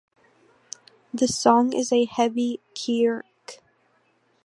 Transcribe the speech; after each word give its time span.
The 1.13 1.27
song 1.27 1.73
is 1.73 1.91
a 1.93 2.05
heavy 2.05 2.59
“kieerr-ik”. 2.73 3.59